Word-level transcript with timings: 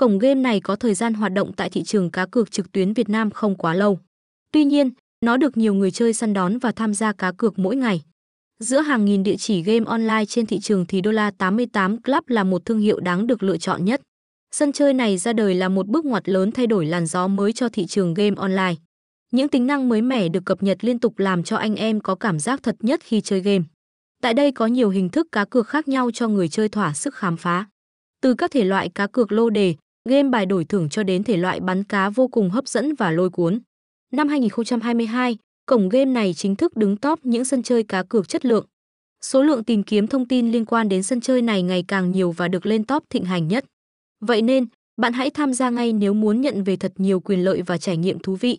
Cổng 0.00 0.18
game 0.18 0.40
này 0.40 0.60
có 0.60 0.76
thời 0.76 0.94
gian 0.94 1.14
hoạt 1.14 1.32
động 1.32 1.52
tại 1.52 1.70
thị 1.70 1.82
trường 1.82 2.10
cá 2.10 2.26
cược 2.26 2.50
trực 2.50 2.72
tuyến 2.72 2.92
Việt 2.92 3.08
Nam 3.08 3.30
không 3.30 3.54
quá 3.54 3.74
lâu. 3.74 3.98
Tuy 4.52 4.64
nhiên, 4.64 4.90
nó 5.24 5.36
được 5.36 5.56
nhiều 5.56 5.74
người 5.74 5.90
chơi 5.90 6.12
săn 6.12 6.32
đón 6.32 6.58
và 6.58 6.72
tham 6.72 6.94
gia 6.94 7.12
cá 7.12 7.32
cược 7.32 7.58
mỗi 7.58 7.76
ngày. 7.76 8.02
Giữa 8.58 8.80
hàng 8.80 9.04
nghìn 9.04 9.22
địa 9.22 9.36
chỉ 9.36 9.62
game 9.62 9.84
online 9.86 10.24
trên 10.28 10.46
thị 10.46 10.58
trường 10.60 10.86
thì 10.86 11.00
Đô 11.00 11.10
la 11.10 11.30
88 11.30 12.02
Club 12.02 12.24
là 12.26 12.44
một 12.44 12.64
thương 12.64 12.78
hiệu 12.78 13.00
đáng 13.00 13.26
được 13.26 13.42
lựa 13.42 13.56
chọn 13.56 13.84
nhất. 13.84 14.00
Sân 14.50 14.72
chơi 14.72 14.94
này 14.94 15.18
ra 15.18 15.32
đời 15.32 15.54
là 15.54 15.68
một 15.68 15.86
bước 15.86 16.04
ngoặt 16.04 16.28
lớn 16.28 16.52
thay 16.52 16.66
đổi 16.66 16.86
làn 16.86 17.06
gió 17.06 17.28
mới 17.28 17.52
cho 17.52 17.68
thị 17.68 17.86
trường 17.86 18.14
game 18.14 18.36
online. 18.36 18.74
Những 19.32 19.48
tính 19.48 19.66
năng 19.66 19.88
mới 19.88 20.02
mẻ 20.02 20.28
được 20.28 20.44
cập 20.44 20.62
nhật 20.62 20.84
liên 20.84 20.98
tục 20.98 21.18
làm 21.18 21.42
cho 21.42 21.56
anh 21.56 21.76
em 21.76 22.00
có 22.00 22.14
cảm 22.14 22.38
giác 22.38 22.62
thật 22.62 22.76
nhất 22.80 23.00
khi 23.04 23.20
chơi 23.20 23.40
game. 23.40 23.64
Tại 24.22 24.34
đây 24.34 24.52
có 24.52 24.66
nhiều 24.66 24.90
hình 24.90 25.08
thức 25.08 25.28
cá 25.32 25.44
cược 25.44 25.68
khác 25.68 25.88
nhau 25.88 26.10
cho 26.10 26.28
người 26.28 26.48
chơi 26.48 26.68
thỏa 26.68 26.94
sức 26.94 27.14
khám 27.14 27.36
phá. 27.36 27.66
Từ 28.22 28.34
các 28.34 28.50
thể 28.50 28.64
loại 28.64 28.88
cá 28.88 29.06
cược 29.06 29.32
lô 29.32 29.50
đề, 29.50 29.74
game 30.08 30.28
bài 30.28 30.46
đổi 30.46 30.64
thưởng 30.64 30.88
cho 30.88 31.02
đến 31.02 31.22
thể 31.22 31.36
loại 31.36 31.60
bắn 31.60 31.84
cá 31.84 32.10
vô 32.10 32.28
cùng 32.28 32.50
hấp 32.50 32.68
dẫn 32.68 32.94
và 32.94 33.10
lôi 33.10 33.30
cuốn. 33.30 33.60
Năm 34.12 34.28
2022, 34.28 35.36
cổng 35.66 35.88
game 35.88 36.04
này 36.04 36.34
chính 36.34 36.56
thức 36.56 36.76
đứng 36.76 36.96
top 36.96 37.24
những 37.24 37.44
sân 37.44 37.62
chơi 37.62 37.82
cá 37.82 38.02
cược 38.02 38.28
chất 38.28 38.44
lượng. 38.44 38.66
Số 39.22 39.42
lượng 39.42 39.64
tìm 39.64 39.82
kiếm 39.82 40.06
thông 40.06 40.28
tin 40.28 40.52
liên 40.52 40.64
quan 40.64 40.88
đến 40.88 41.02
sân 41.02 41.20
chơi 41.20 41.42
này 41.42 41.62
ngày 41.62 41.84
càng 41.88 42.12
nhiều 42.12 42.32
và 42.32 42.48
được 42.48 42.66
lên 42.66 42.84
top 42.84 43.04
thịnh 43.10 43.24
hành 43.24 43.48
nhất. 43.48 43.64
Vậy 44.20 44.42
nên, 44.42 44.66
bạn 44.96 45.12
hãy 45.12 45.30
tham 45.30 45.54
gia 45.54 45.70
ngay 45.70 45.92
nếu 45.92 46.14
muốn 46.14 46.40
nhận 46.40 46.64
về 46.64 46.76
thật 46.76 46.92
nhiều 46.96 47.20
quyền 47.20 47.44
lợi 47.44 47.62
và 47.62 47.78
trải 47.78 47.96
nghiệm 47.96 48.18
thú 48.18 48.36
vị. 48.36 48.58